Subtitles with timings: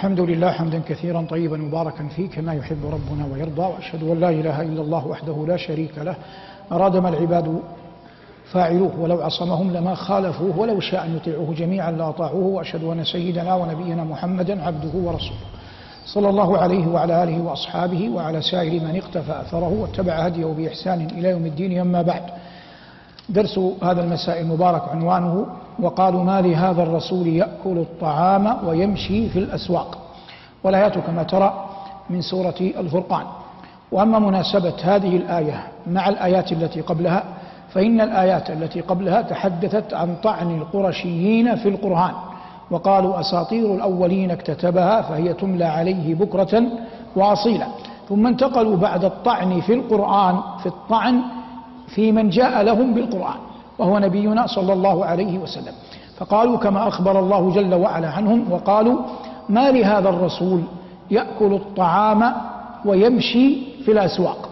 [0.00, 4.62] الحمد لله حمدا كثيرا طيبا مباركا فيه كما يحب ربنا ويرضى وأشهد أن لا إله
[4.62, 6.14] إلا الله وحده لا شريك له.
[6.72, 7.60] أراد ما العباد
[8.52, 14.04] فاعلوه ولو عصمهم لما خالفوه ولو شاء أن يطيعوه جميعا لاطاعوه وأشهد أن سيدنا ونبينا
[14.04, 15.46] محمدا عبده ورسوله.
[16.06, 21.28] صلى الله عليه وعلى آله وأصحابه وعلى سائر من اقتفى أثره واتبع هديه بإحسان إلى
[21.28, 22.22] يوم الدين أما بعد.
[23.28, 25.46] درس هذا المساء المبارك عنوانه
[25.82, 29.98] وقالوا ما لهذا الرسول يأكل الطعام ويمشي في الأسواق.
[30.64, 31.64] والآيات كما ترى
[32.10, 33.24] من سورة الفرقان.
[33.92, 37.24] وأما مناسبة هذه الآية مع الآيات التي قبلها
[37.68, 42.12] فإن الآيات التي قبلها تحدثت عن طعن القرشيين في القرآن.
[42.70, 46.62] وقالوا أساطير الأولين اكتتبها فهي تملى عليه بكرة
[47.16, 47.66] وأصيلا.
[48.08, 51.20] ثم انتقلوا بعد الطعن في القرآن في الطعن
[51.88, 53.49] في من جاء لهم بالقرآن.
[53.80, 55.72] وهو نبينا صلى الله عليه وسلم.
[56.16, 59.00] فقالوا كما أخبر الله جل وعلا عنهم وقالوا
[59.48, 60.62] ما لهذا الرسول
[61.10, 62.32] يأكل الطعام
[62.84, 64.48] ويمشي في الأسواق؟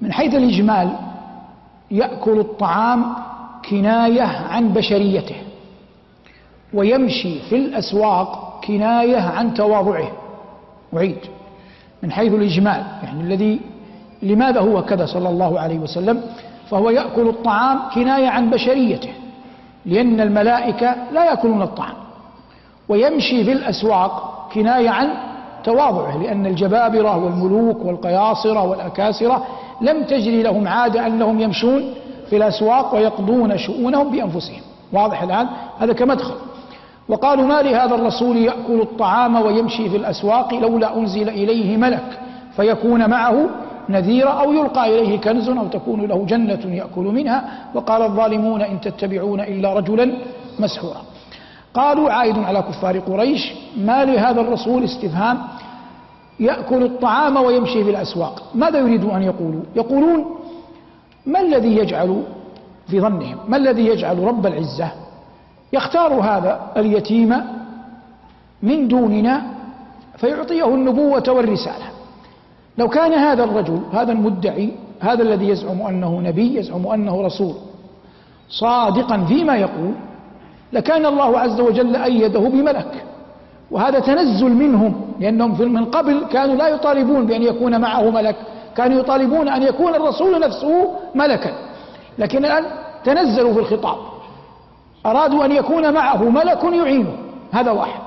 [0.00, 0.88] من حيث الإجمال
[1.90, 3.04] يأكل الطعام
[3.70, 5.36] كناية عن بشريته
[6.74, 10.08] ويمشي في الأسواق كناية عن تواضعه.
[10.96, 11.18] أعيد.
[12.02, 13.60] من حيث الإجمال يعني الذي
[14.22, 16.22] لماذا هو كذا صلى الله عليه وسلم؟
[16.70, 19.10] فهو يأكل الطعام كناية عن بشريته
[19.86, 21.94] لأن الملائكة لا يأكلون الطعام
[22.88, 25.08] ويمشي في الأسواق كناية عن
[25.64, 29.46] تواضعه لأن الجبابرة والملوك والقياصرة والأكاسرة
[29.80, 31.94] لم تجري لهم عادة أنهم يمشون
[32.30, 34.60] في الأسواق ويقضون شؤونهم بأنفسهم.
[34.92, 36.34] واضح الآن؟ هذا كمدخل.
[37.08, 42.18] وقالوا ما لهذا الرسول يأكل الطعام ويمشي في الأسواق لولا أنزل إليه ملك
[42.56, 43.48] فيكون معه
[43.88, 47.44] نذيرا أو يلقى إليه كنز أو تكون له جنة يأكل منها.
[47.74, 50.12] وقال الظالمون إن تتبعون إلا رجلا
[50.58, 51.02] مسحورا.
[51.74, 55.38] قالوا عائد على كفار قريش ما لهذا الرسول استفهام؟
[56.40, 58.42] يأكل الطعام ويمشي في الأسواق.
[58.54, 60.24] ماذا يريدون أن يقولوا؟ يقولون
[61.26, 62.22] ما الذي يجعل
[62.88, 64.92] في ظنهم؟ ما الذي يجعل رب العزة؟
[65.72, 67.36] يختار هذا اليتيم
[68.62, 69.42] من دوننا
[70.16, 71.95] فيعطيه النبوة والرسالة.
[72.78, 77.54] لو كان هذا الرجل هذا المدعي هذا الذي يزعم أنه نبي يزعم أنه رسول
[78.48, 79.94] صادقا فيما يقول
[80.72, 83.04] لكان الله عز وجل أيده بملك.
[83.70, 88.36] وهذا تنزل منهم لأنهم من قبل كانوا لا يطالبون بأن يكون معه ملك
[88.76, 91.52] كانوا يطالبون أن يكون الرسول نفسه ملكا.
[92.18, 92.64] لكن الآن
[93.04, 93.96] تنزلوا في الخطاب.
[95.06, 97.12] أرادوا أن يكون معه ملك يعينه.
[97.52, 98.00] هذا واحد.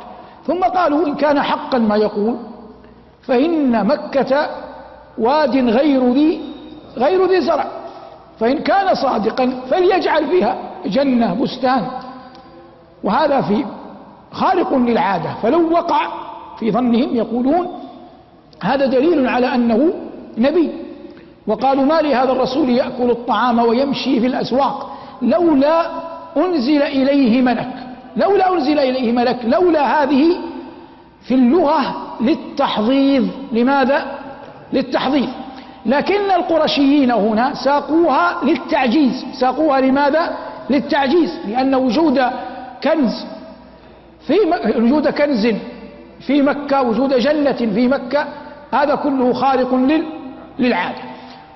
[0.48, 2.36] ثم قالوا إن كان حقا ما يقول
[3.30, 4.50] فإن مكة
[5.18, 6.42] واد غير ذي
[6.98, 7.66] غير ذي زرع.
[8.40, 11.82] فإن كان صادقا فليجعل فيها جنة بستان.
[13.04, 13.66] وهذا في
[14.32, 15.30] خارق للعادة.
[15.44, 16.08] فلو وقع
[16.60, 17.68] في ظنهم يقولون
[18.64, 19.94] هذا دليل على أنه
[20.38, 20.72] نبي.
[21.48, 25.86] وقالوا ما لهذا الرسول يأكل الطعام ويمشي في الأسواق؟ لولا
[26.38, 27.74] أنزل إليه ملك.
[28.18, 29.40] لولا أنزل إليه ملك.
[29.44, 30.36] لولا هذه
[31.30, 33.30] في اللغة للتحضيض.
[33.52, 34.06] لماذا؟
[34.74, 35.30] للتحضيض.
[35.86, 39.26] لكن القرشيين هنا ساقوها للتعجيز.
[39.34, 40.38] ساقوها لماذا؟
[40.70, 41.40] للتعجيز.
[41.48, 42.22] لأن وجود
[42.84, 43.26] كنز
[44.28, 44.36] في
[44.76, 45.48] وجود كنز
[46.20, 48.26] في مكة وجود جنة في مكة
[48.74, 49.74] هذا كله خارق
[50.60, 51.09] للعادة.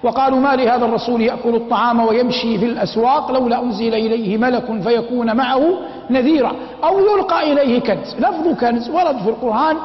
[0.03, 5.61] وقالوا ما لهذا الرسول يأكل الطعام ويمشي في الأسواق لولا أنزل إليه ملك فيكون معه
[6.09, 6.51] نذيرا
[6.83, 8.15] أو يلقى إليه كنز.
[8.19, 9.75] لفظ كنز ورد في القرآن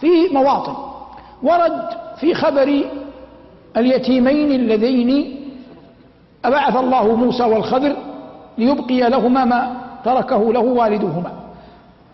[0.00, 0.74] في مواطن
[1.42, 1.82] ورد
[2.20, 2.82] في خبر
[3.76, 5.36] اليتيمين اللذين
[6.44, 7.96] أبعث الله موسى والخضر
[8.58, 11.32] ليبقي لهما ما تركه له والدهما.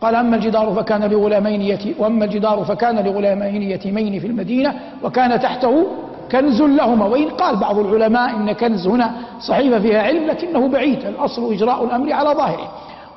[0.00, 5.86] قال أما الجدار فكان لغلامين يتي وأما الجدار فكان لغلامين يتيمين في المدينة وكان تحته
[6.32, 11.04] كنز لهما وإن قال بعض العلماء إن كنز هنا صحيفة فيها علم لكنه بعيد.
[11.04, 12.68] الأصل إجراء الأمر على ظاهره.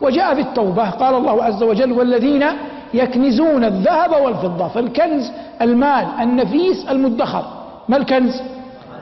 [0.01, 2.45] وجاء في التوبة قال الله عز وجل والذين
[2.93, 4.67] يكنزون الذهب والفضة.
[4.67, 5.31] فالكنز
[5.61, 7.45] المال النفيس المدخر.
[7.89, 8.41] ما الكنز؟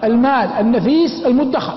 [0.03, 1.73] المال النفيس المدخر.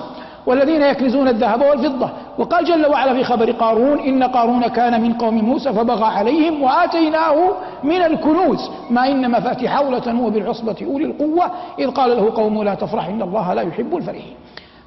[0.49, 2.09] والذين يكنزون الذهب والفضة.
[2.37, 7.35] وقال جل وعلا في خبر قارون إن قارون كان من قوم موسى فبغى عليهم وآتيناه
[7.83, 8.69] من الكنوز.
[8.89, 11.51] ما إن مفاتحه لتنوء بالعصبة أولي القوة.
[11.79, 14.33] إذ قال له قوم لا تفرح إن الله لا يحب الفرحين.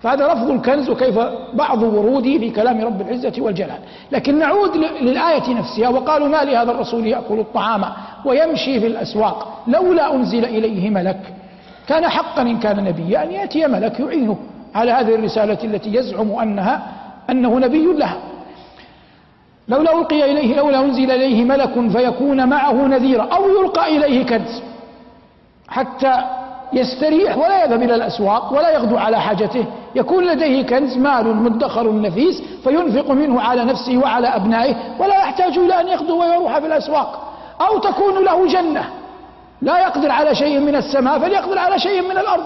[0.00, 1.18] فهذا لفظ الكنز وكيف
[1.52, 3.78] بعض وروده في كلام رب العزة والجلال.
[4.12, 5.88] لكن نعود للآية نفسها.
[5.88, 7.84] وقالوا ما لهذا الرسول يأكل الطعام
[8.24, 11.20] ويمشي في الأسواق؟ لولا أنزل إليه ملك.
[11.88, 14.36] كان حقا إن كان نبيا أن يأتي ملك يعينه.
[14.74, 16.82] على هذه الرسالة التي يزعم أنها
[17.30, 18.16] أنه نبي لها.
[19.68, 24.62] لولا ألقي إليه لولا أنزل إليه ملك فيكون معه نذيرا أو يلقى إليه كنز.
[25.68, 26.24] حتى
[26.72, 29.64] يستريح ولا يذهب إلى الأسواق ولا يغدو على حاجته.
[29.94, 35.80] يكون لديه كنز مال مدخر نفيس فينفق منه على نفسه وعلى أبنائه ولا يحتاج إلى
[35.80, 37.32] أن يغدو ويروح في الأسواق.
[37.60, 38.84] أو تكون له جنة.
[39.62, 42.44] لا يقدر على شيء من السماء فليقدر على شيء من الأرض.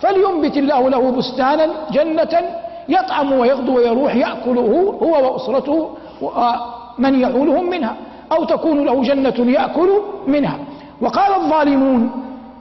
[0.00, 2.40] فلينبت الله له بستانا جنة
[2.88, 5.90] يطعم ويغدو ويروح يأكله هو وأسرته
[6.22, 7.94] ومن يعولهم منها.
[8.32, 9.90] أو تكون له جنة يأكل
[10.26, 10.58] منها.
[11.00, 12.10] وقال الظالمون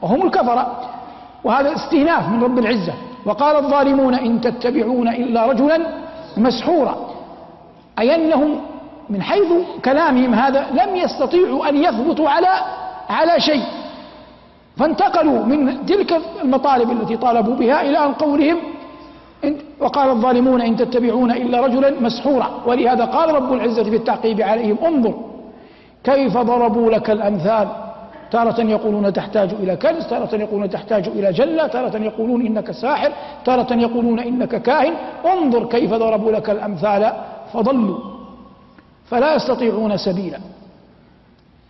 [0.01, 0.79] وهم الكفرة.
[1.43, 2.93] وهذا استئناف من رب العزة.
[3.25, 5.79] وقال الظالمون إن تتبعون إلا رجلا
[6.37, 6.97] مسحورا.
[7.99, 8.59] أي أنهم
[9.09, 9.51] من حيث
[9.85, 12.49] كلامهم هذا لم يستطيعوا أن يثبتوا على
[13.09, 13.63] على شيء.
[14.79, 18.57] فانتقلوا من تلك المطالب التي طالبوا بها إلى أن قولهم
[19.79, 22.49] وقال الظالمون إن تتبعون إلا رجلا مسحورا.
[22.65, 25.13] ولهذا قال رب العزة في التعقيب عليهم انظر
[26.03, 27.67] كيف ضربوا لك الأمثال.
[28.31, 33.11] تارة يقولون تحتاج إلى كنز تارة يقولون تحتاج إلى جلة تارة يقولون إنك ساحر
[33.45, 34.93] تارة يقولون إنك كاهن.
[35.25, 37.13] انظر كيف ضربوا لك الأمثال
[37.53, 37.97] فضلوا.
[39.05, 40.39] فلا يستطيعون سبيلا.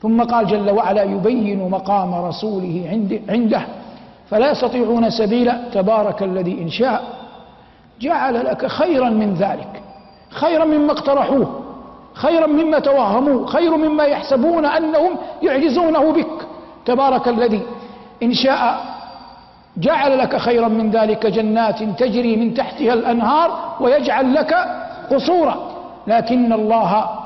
[0.02, 3.62] ثم قال جل وعلا يبين مقام رسوله عنده.
[4.30, 7.04] فلا يستطيعون سبيلا تبارك الذي إن شاء.
[8.02, 9.82] جعل لك خيرا من ذلك.
[10.30, 11.62] خيرا مما اقترحوه.
[12.14, 16.48] خيرا مما توهموا خير مما يحسبون أنهم يعجزونه بك.
[16.86, 17.62] تبارك الذي
[18.24, 18.86] إن شاء.
[19.78, 24.56] جعل لك خيرا من ذلك جنات تجري من تحتها الأنهار ويجعل لك
[25.12, 25.72] قصورا.
[26.08, 27.17] لكن الله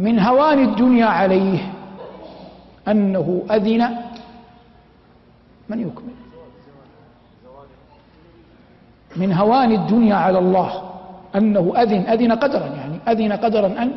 [0.00, 1.72] من هوان الدنيا عليه
[2.88, 3.82] أنه أذن
[5.68, 6.16] من يكمل.
[9.16, 10.70] من هوان الدنيا على الله
[11.36, 13.88] أنه أذن أذن قدرا يعني أذن قدرا أن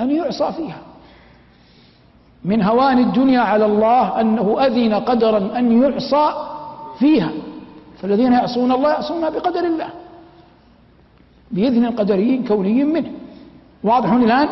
[0.00, 0.78] أن يعصى فيها.
[2.44, 6.26] من هوان الدنيا على الله أنه أذن قدرا أن يعصى
[6.98, 7.32] فيها.
[7.98, 9.90] فالذين يعصون الله يعصون بقدر الله
[11.50, 13.23] بإذن قدري كوني منه.
[13.84, 14.48] واضح الآن؟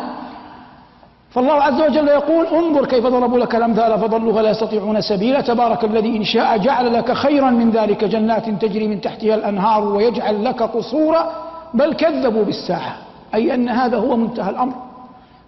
[1.29, 5.41] فالله عز وجل يقول انظر كيف ضربوا لك الأمثال فضلوا فلا يستطيعون سبيلا.
[5.41, 10.45] تبارك الذي إن شاء جعل لك خيرا من ذلك جنات تجري من تحتها الأنهار ويجعل
[10.45, 11.31] لك قصورا.
[11.73, 12.95] بل كذبوا بالساعة
[13.33, 14.73] أي أن هذا هو منتهى الأمر.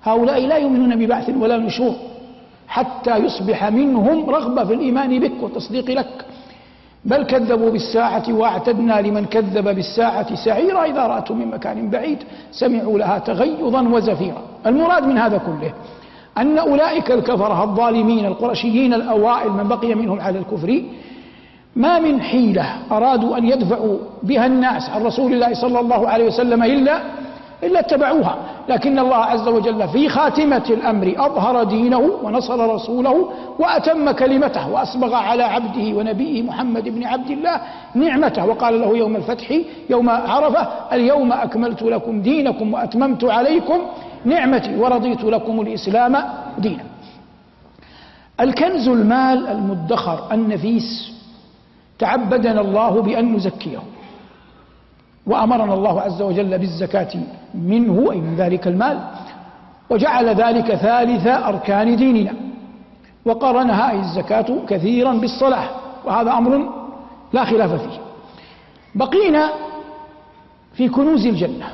[0.04, 1.94] هؤلاء لا يؤمنون ببعث ولا نشور
[2.68, 6.26] حتى يصبح منهم رغبة في الإيمان بك والتصديق لك.
[7.06, 12.18] بل كذبوا بالساعة واعتدنا لمن كذب بالساعة سعيرا إذا رأتوا من مكان بعيد
[12.52, 14.42] سمعوا لها تغيظا وزفيرا.
[14.66, 15.74] المراد من هذا كله
[16.38, 20.82] أن أولئك الكفرة الظالمين القرشيين الأوائل من بقي منهم على الكفر
[21.76, 26.64] ما من حيلة أرادوا أن يدفعوا بها الناس عن رسول الله صلى الله عليه وسلم
[26.64, 27.00] إلا
[27.64, 28.38] إلا اتبعوها.
[28.70, 33.30] لكن الله عز وجل في خاتمة الأمر أظهر دينه ونصر رسوله
[33.60, 37.62] وأتم كلمته وأسبغ على عبده ونبيه محمد بن عبد الله
[37.96, 38.46] نعمته.
[38.46, 39.60] وقال له يوم الفتح
[39.90, 43.80] يوم عرفة اليوم أكملت لكم دينكم وأتممت عليكم
[44.26, 46.18] نعمتي ورضيت لكم الإسلام
[46.58, 46.84] دينا.
[48.40, 51.12] الكنز المال المدخر النفيس
[52.00, 53.80] تعبدنا الله بأن نزكيه.
[55.28, 57.08] وأمرنا الله عز وجل بالزكاة
[57.54, 59.00] منه أي من ذلك المال
[59.90, 62.34] وجعل ذلك ثالث أركان ديننا
[63.26, 65.70] وقرنها أي الزكاة كثيرا بالصلاة
[66.06, 66.70] وهذا أمر
[67.34, 68.00] لا خلاف فيه.
[68.96, 69.50] بقينا
[70.74, 71.66] في كنوز الجنة.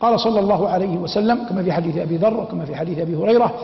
[0.00, 3.54] قال صلى الله عليه وسلم كما في حديث أبي ذر وكما في حديث أبي هريرة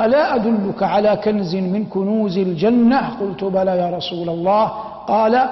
[0.00, 4.64] ألا أدلك على كنز من كنوز الجنة؟ قلت بلى يا رسول الله.
[5.08, 5.48] قال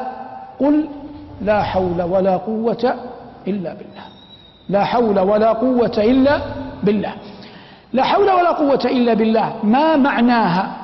[0.60, 0.88] قل
[1.42, 2.94] لا حول ولا قوة
[3.46, 4.04] إلا بالله.
[4.68, 6.40] لا حول ولا قوة إلا
[6.82, 7.14] بالله.
[7.92, 9.54] لا حول ولا قوة إلا بالله.
[9.62, 10.76] ما معناها؟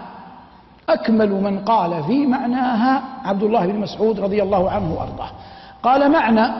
[0.88, 5.30] أكمل من قال في معناها عبد الله بن مسعود رضي الله عنه وأرضاه.
[5.82, 6.52] قال معنى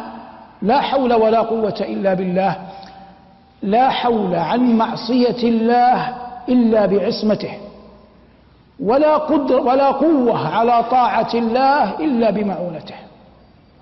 [0.62, 2.56] لا حول ولا قوة إلا بالله.
[3.62, 6.14] لا حول عن معصية الله
[6.48, 7.52] إلا بعصمته.
[8.80, 12.94] ولا قدر ولا قوة على طاعة الله إلا بمعونته.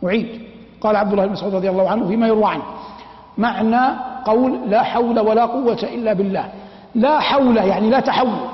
[0.05, 0.43] أعيد.
[0.81, 2.63] قال عبد الله بن مسعود رضي الله عنه فيما يروى عنه.
[3.39, 6.45] معنى قول لا حول ولا قوة إلا بالله.
[6.95, 8.49] لا حول يعني لا تحول.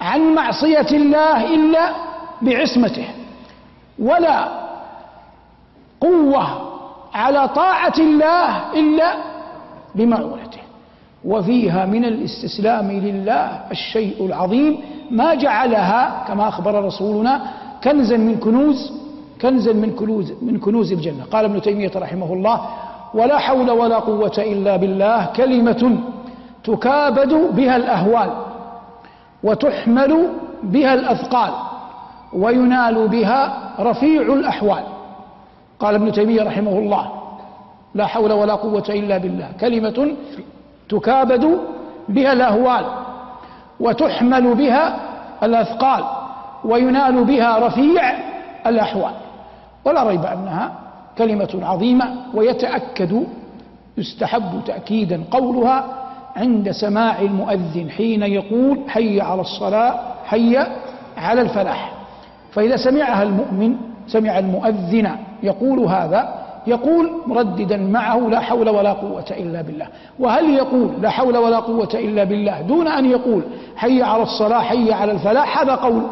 [0.00, 1.90] عن معصية الله إلا
[2.42, 3.06] بعصمته.
[3.98, 4.48] ولا
[6.00, 6.46] قوة
[7.14, 9.14] على طاعة الله إلا
[9.94, 10.60] بمعونته.
[11.24, 14.80] وفيها من الاستسلام لله الشيء العظيم
[15.10, 17.40] ما جعلها كما أخبر رسولنا
[17.84, 18.92] كنزا من كنوز
[19.46, 21.24] كنزا من كنوز من كنوز الجنة.
[21.30, 22.60] قال ابن تيمية رحمه الله
[23.14, 25.98] ولا حول ولا قوة إلا بالله كلمة
[26.64, 28.30] تكابد بها الأهوال
[29.42, 30.28] وتحمل
[30.62, 31.52] بها الأثقال
[32.32, 34.82] وينال بها رفيع الأحوال.
[35.80, 37.10] قال ابن تيمية رحمه الله
[37.94, 40.12] لا حول ولا قوة إلا بالله كلمة
[40.88, 41.58] تكابد
[42.08, 42.84] بها الأهوال
[43.80, 44.96] وتحمل بها
[45.42, 46.04] الأثقال
[46.64, 48.02] وينال بها رفيع
[48.66, 49.14] الأحوال.
[49.86, 50.72] ولا ريب أنها
[51.18, 53.22] كلمة عظيمة ويتأكد
[53.98, 55.84] يستحب تأكيدا قولها
[56.36, 60.58] عند سماع المؤذن حين يقول حي على الصلاة حي
[61.16, 61.92] على الفلاح.
[62.52, 63.76] فإذا سمعها المؤمن
[64.06, 65.10] سمع المؤذن
[65.42, 69.86] يقول هذا يقول مرددا معه لا حول ولا قوة إلا بالله.
[70.18, 73.42] وهل يقول لا حول ولا قوة إلا بالله دون أن يقول
[73.76, 76.02] حي على الصلاة حي على الفلاح؟ هذا قول.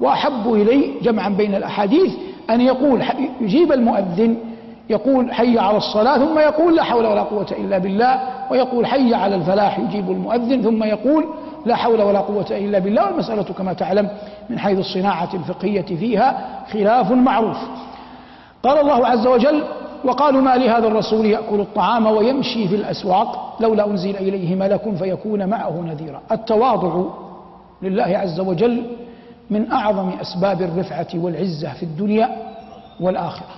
[0.00, 2.12] وأحب إلي جمعا بين الأحاديث
[2.50, 3.02] أن يقول
[3.40, 4.36] يجيب المؤذن
[4.90, 8.20] يقول حي على الصلاة ثم يقول لا حول ولا قوة إلا بالله
[8.50, 11.24] ويقول حي على الفلاح يجيب المؤذن ثم يقول
[11.66, 14.08] لا حول ولا قوة إلا بالله والمسألة كما تعلم
[14.50, 17.56] من حيث الصناعة الفقهية فيها خلاف معروف.
[18.62, 19.62] قال الله عز وجل
[20.04, 25.84] وقالوا ما لهذا الرسول يأكل الطعام ويمشي في الأسواق؟ لولا أنزل إليه ملك فيكون معه
[25.86, 26.20] نذيرا.
[26.32, 27.04] التواضع
[27.82, 28.82] لله عز وجل
[29.50, 32.28] من أعظم أسباب الرفعة والعزة في الدنيا
[33.00, 33.54] والآخرة.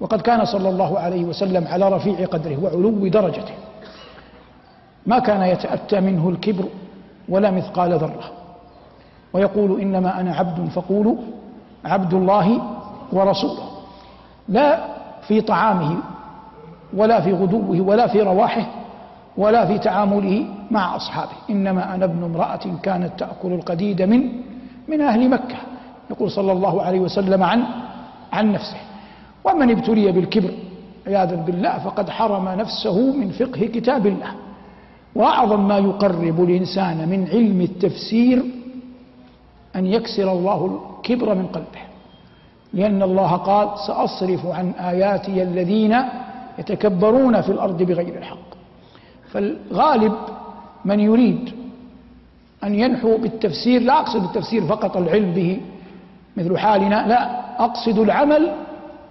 [0.00, 3.54] وقد كان صلى الله عليه وسلم على رفيع قدره وعلو درجته.
[5.06, 6.64] ما كان يتأتى منه الكبر
[7.28, 8.30] ولا مثقال ذرة.
[9.32, 11.16] ويقول إنما أنا عبد فقولوا
[11.84, 12.60] عبد الله
[13.12, 13.62] ورسوله.
[14.48, 14.84] لا
[15.28, 15.96] في طعامه
[16.96, 18.66] ولا في غدوه ولا في رواحه
[19.36, 21.32] ولا في تعامله مع أصحابه.
[21.50, 24.28] إنما أنا ابن امرأة كانت تأكل القديد من
[24.88, 25.56] من أهل مكة.
[26.10, 27.64] يقول صلى الله عليه وسلم عن
[28.32, 28.76] عن نفسه.
[29.44, 30.50] ومن ابتلي بالكبر
[31.06, 34.32] عياذا بالله فقد حرم نفسه من فقه كتاب الله.
[35.14, 38.44] وأعظم ما يقرب الإنسان من علم التفسير
[39.76, 41.84] أن يكسر الله الكبر من قلبه.
[42.72, 45.96] لأن الله قال سأصرف عن آياتي الذين
[46.58, 48.54] يتكبرون في الأرض بغير الحق.
[49.32, 50.12] فالغالب
[50.84, 51.63] من يريد
[52.64, 55.60] أن ينحو بالتفسير لا أقصد بالتفسير فقط العلم به
[56.36, 57.20] مثل حالنا لا
[57.64, 58.52] أقصد العمل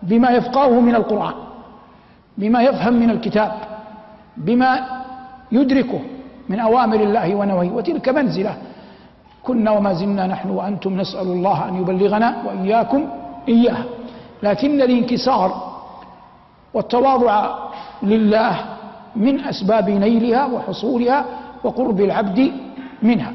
[0.03, 1.33] بما يفقهه من القرآن
[2.37, 3.51] بما يفهم من الكتاب
[4.37, 4.79] بما
[5.51, 5.99] يدركه
[6.49, 7.71] من أوامر الله ونويه.
[7.71, 8.57] وتلك منزلة.
[9.43, 13.01] كنا وما زلنا نحن وأنتم نسأل الله أن يبلغنا وإياكم
[13.47, 13.77] إياه
[14.43, 15.49] لكن الانكسار
[16.73, 17.55] والتواضع
[18.03, 18.55] لله
[19.15, 21.25] من أسباب نيلها وحصولها
[21.63, 22.51] وقرب العبد
[23.01, 23.33] منها.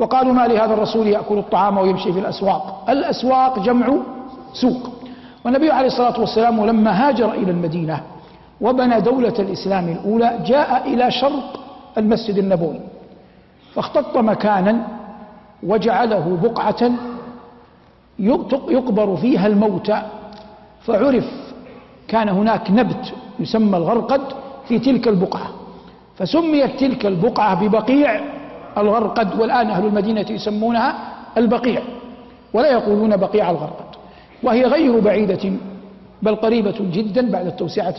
[0.00, 2.84] وقالوا ما لهذا الرسول يأكل الطعام ويمشي في الأسواق.
[2.88, 3.86] الأسواق جمع
[4.52, 4.90] سوق.
[5.44, 8.02] والنبي عليه الصلاة والسلام لما هاجر إلى المدينة
[8.60, 11.60] وبنى دولة الإسلام الأولى جاء إلى شرق
[11.98, 12.80] المسجد النبوي.
[13.74, 14.86] فاختط مكانا
[15.62, 16.90] وجعله بقعة
[18.68, 20.02] يقبر فيها الموتى
[20.80, 21.28] فعرف
[22.08, 24.20] كان هناك نبت يسمى الغرقد
[24.68, 25.48] في تلك البقعة.
[26.16, 28.20] فسميت تلك البقعة ببقيع
[28.78, 30.94] الغرقد والآن أهل المدينة يسمونها
[31.36, 31.82] البقيع
[32.52, 33.90] ولا يقولون بقيع الغرقد
[34.42, 35.52] وهي غير بعيدة
[36.22, 37.94] بل قريبة جدا بعد التوسعة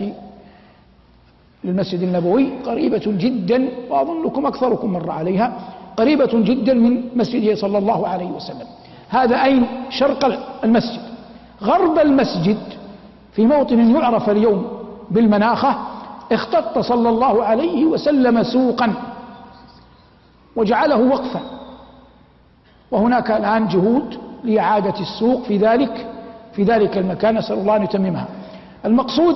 [1.64, 5.54] للمسجد النبوي قريبة جدا وأظنكم أكثركم مر عليها
[5.98, 8.68] قريبة جدا من مسجده صلى الله عليه وسلم.
[9.10, 11.02] هذا أين؟ شرق المسجد.
[11.64, 12.58] غرب المسجد
[13.34, 14.66] في موطن يعرف اليوم
[15.12, 15.78] بالمناخة
[16.32, 18.94] اختط صلى الله عليه وسلم سوقا.
[20.56, 21.40] وجعله وقفا.
[22.92, 26.08] وهناك الآن جهود لإعادة السوق في ذلك
[26.54, 28.26] في ذلك المكان نسأل الله أن يتممها.
[28.86, 29.36] المقصود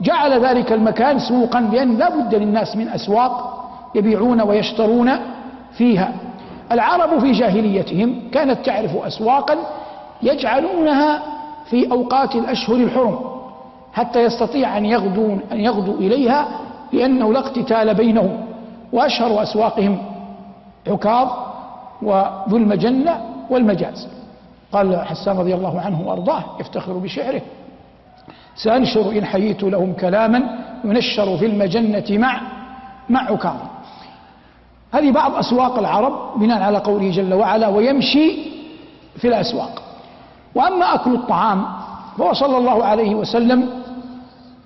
[0.00, 5.10] جعل ذلك المكان سوقا لأن لا بد للناس من أسواق يبيعون ويشترون
[5.72, 6.12] فيها.
[6.72, 9.56] العرب في جاهليتهم كانت تعرف أسواقا
[10.22, 11.22] يجعلونها
[11.64, 13.18] في أوقات الأشهر الحرم
[13.92, 16.48] حتى يستطيع أن يغدون أن يغدوا إليها
[16.92, 18.46] لأنه لا اقتتال بينهم
[18.92, 19.98] وأشهر أسواقهم
[20.86, 21.28] عكاظ
[22.02, 24.08] وذو المجنة والمجاز.
[24.72, 27.42] قال حسان رضي الله عنه وأرضاه يفتخر بشعره.
[28.56, 32.40] سأنشر إن حييت لهم كلاما ينشر في المجنة مع
[33.08, 33.56] مع عكاظ.
[34.92, 38.36] هذه بعض أسواق العرب بناء على قوله جل وعلا ويمشي
[39.16, 39.82] في الأسواق.
[40.54, 41.66] وأما أكل الطعام
[42.18, 43.68] فهو صلى الله عليه وسلم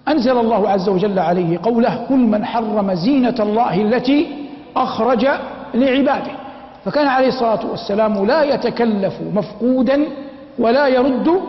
[0.09, 4.47] أنزل الله عز وجل عليه قوله قل من حرم زينة الله التي
[4.77, 5.29] أخرج
[5.75, 6.33] لعباده.
[6.85, 10.05] فكان عليه الصلاة والسلام لا يتكلف مفقودا
[10.59, 11.41] ولا يرد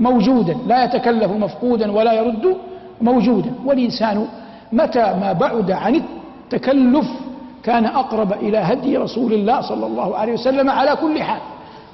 [0.00, 0.56] موجودا.
[0.66, 2.56] لا يتكلف مفقودا ولا يرد
[3.00, 3.50] موجودا.
[3.64, 4.26] والإنسان
[4.72, 7.06] متى ما بعد عن التكلف
[7.62, 11.40] كان أقرب إلى هدي رسول الله صلى الله عليه وسلم على كل حال.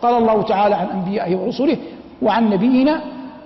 [0.03, 1.77] قال الله تعالى عن أنبيائه ورسله
[2.23, 3.01] وعن نبينا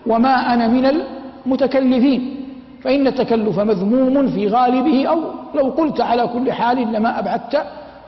[0.06, 1.02] وما أنا من
[1.46, 2.36] المتكلفين.
[2.82, 5.20] فإن التكلف مذموم في غالبه أو
[5.54, 7.62] لو قلت على كل حال لما أبعدت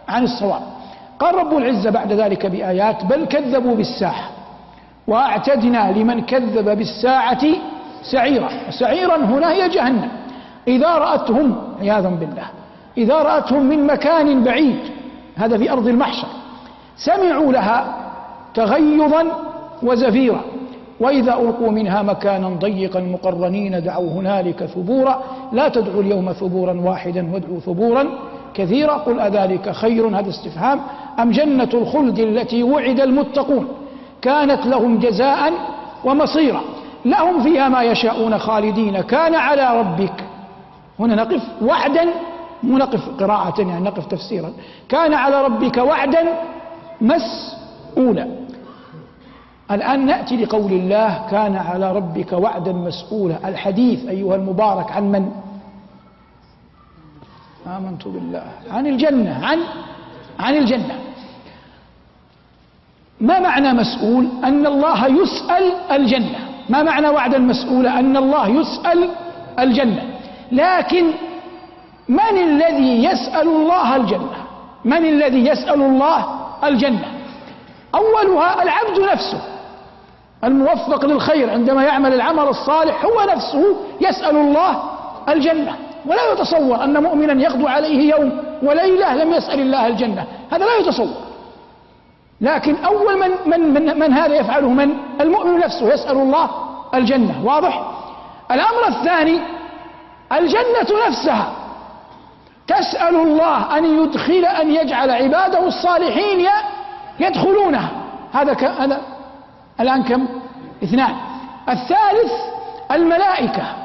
[0.08, 0.62] عن الصواب.
[1.18, 4.28] قال رب العزة بعد ذلك بآيات بل كذبوا بالساعة
[5.06, 7.46] وأعتدنا لمن كذب بالساعة
[8.02, 10.08] سعيرا سعيرا هنا هي جهنم.
[10.68, 12.46] إذا رأتهم عياذا بالله
[12.98, 14.78] إذا رأتهم من مكان بعيد
[15.36, 16.28] هذا في أرض المحشر
[16.96, 17.96] سمعوا لها
[18.54, 19.24] تغيظا
[19.82, 20.40] وزفيرا
[21.00, 27.60] وإذا ألقوا منها مكانا ضيقا مقرنين دعوا هنالك ثبورا لا تدعوا اليوم ثبورا واحدا وادعوا
[27.60, 28.06] ثبورا
[28.54, 30.80] كثيرا قل أذلك خير هذا استفهام.
[31.18, 33.68] أم جنة الخلد التي وعد المتقون؟
[34.22, 35.52] كانت لهم جزاء
[36.04, 36.60] ومصيرا.
[37.04, 39.00] لهم فيها ما يشاءون خالدين.
[39.00, 40.24] كان على ربك.
[40.98, 42.04] هنا نقف وعدا
[42.62, 44.52] مو نقف قراءة يعني نقف تفسيرا.
[44.88, 46.24] كان على ربك وعدا
[47.00, 48.28] مسؤولا.
[49.70, 53.48] الآن نأتي لقول الله كان على ربك وعدا مسؤولا.
[53.48, 55.30] الحديث أيها المبارك عن من؟
[57.66, 58.46] آمنت بالله.
[58.70, 59.58] عن الجنة عن
[60.40, 60.98] عن الجنة.
[63.20, 66.38] ما معنى مسؤول؟ أن الله يسأل الجنة.
[66.68, 69.10] ما معنى وعدا مسؤولا أن الله يسأل
[69.58, 70.02] الجنة.
[70.52, 71.10] لكن
[72.08, 74.38] من الذي يسأل الله الجنة؟
[74.84, 76.24] من الذي يسأل الله
[76.64, 77.08] الجنة؟
[77.94, 79.40] أولها العبد نفسه.
[80.44, 84.82] الموفق للخير عندما يعمل العمل الصالح هو نفسه يسأل الله
[85.28, 85.76] الجنة.
[86.06, 90.26] ولا يتصور أن مؤمنا يغدو عليه يوم وليلة لم يسأل الله الجنة.
[90.52, 91.14] هذا لا يتصور.
[92.40, 96.50] لكن أول من, من, من, من هذا يفعله من؟ المؤمن نفسه يسأل الله
[96.94, 97.44] الجنة.
[97.44, 97.82] واضح؟
[98.50, 99.40] الأمر الثاني
[100.32, 101.52] الجنة نفسها.
[102.66, 106.46] تسأل الله أن يدخل أن يجعل عباده الصالحين
[107.20, 107.88] يدخلونها.
[108.32, 109.00] هذا هذا
[109.80, 110.28] الآن كم؟
[110.82, 111.14] اثنان.
[111.68, 112.32] الثالث
[112.90, 113.83] الملائكة.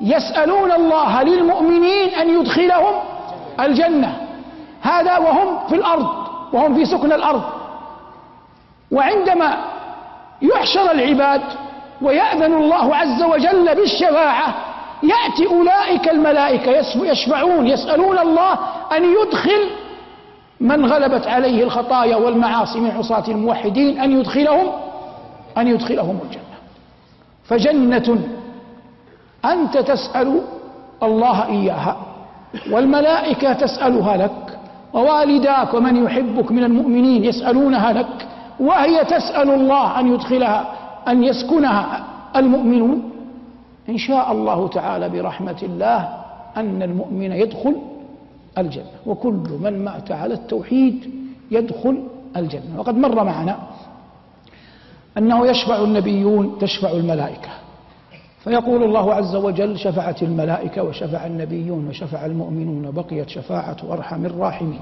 [0.00, 2.94] يسألون الله للمؤمنين أن يدخلهم
[3.60, 4.26] الجنة.
[4.82, 6.08] هذا وهم في الأرض
[6.52, 7.42] وهم في سكن الأرض.
[8.92, 9.56] وعندما
[10.42, 11.42] يحشر العباد
[12.02, 14.54] ويأذن الله عز وجل بالشفاعة
[15.02, 18.58] يأتي أولئك الملائكة يشفعون يسألون الله
[18.96, 19.70] أن يدخل
[20.60, 24.66] من غلبت عليه الخطايا والمعاصي من عصاة الموحدين أن يدخلهم
[25.58, 26.56] أن يدخلهم الجنة.
[27.44, 28.18] فجنة
[29.52, 30.40] أنت تسأل
[31.02, 31.96] الله إياها
[32.70, 34.58] والملائكة تسألها لك
[34.94, 38.28] ووالداك ومن يحبك من المؤمنين يسألونها لك
[38.60, 40.64] وهي تسأل الله أن يدخلها
[41.08, 42.04] أن يسكنها
[42.36, 43.10] المؤمنون.
[43.88, 46.08] إن شاء الله تعالى برحمة الله
[46.56, 47.76] أن المؤمن يدخل
[48.58, 51.10] الجنة وكل من مات على التوحيد
[51.50, 52.02] يدخل
[52.36, 52.78] الجنة.
[52.78, 53.56] وقد مر معنا
[55.18, 57.48] أنه يشفع النبيون تشفع الملائكة.
[58.46, 64.80] فيقول الله عز وجل شفعت الملائكة وشفع النبيون وشفع المؤمنون بقيت شفاعة أرحم الراحمين.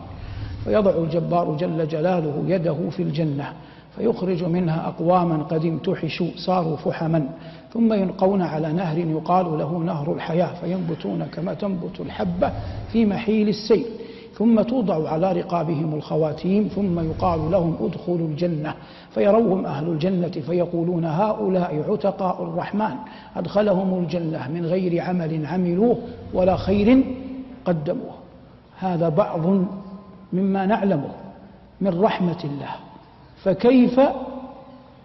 [0.64, 3.53] فيضع الجبار جل جلاله يده في الجنة
[3.96, 7.29] فيخرج منها أقواما قد امتحشوا صاروا فحما.
[7.72, 12.53] ثم ينقون على نهر يقال له نهر الحياة فينبتون كما تنبت الحبة
[12.92, 13.87] في محيل السيل.
[14.38, 18.75] ثم توضع على رقابهم الخواتيم ثم يقال لهم ادخلوا الجنة.
[19.14, 22.94] فيروهم أهل الجنة فيقولون هؤلاء عتقاء الرحمن.
[23.37, 25.99] أدخلهم الجنة من غير عمل عملوه
[26.35, 27.05] ولا خير
[27.64, 28.14] قدموه.
[28.79, 29.64] هذا بعض
[30.33, 31.11] مما نعلمه
[31.81, 32.70] من رحمة الله.
[33.42, 34.01] فكيف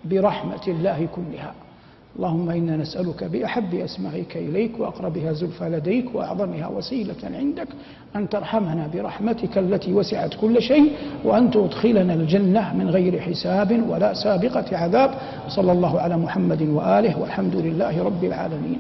[0.05, 1.53] برحمة الله كلها؟
[2.17, 7.67] اللهم إنا نسألك بأحب أسمائك إليك وأقربها زلفى لديك وأعظمها وسيلة عندك
[8.15, 10.91] أن ترحمنا برحمتك التي وسعت كل شيء
[11.23, 15.11] وأن تدخلنا الجنة من غير حساب ولا سابقة عذاب.
[15.47, 18.79] صلى الله على محمد وآله والحمد لله رب العالمين.